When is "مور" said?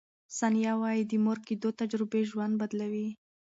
1.25-1.37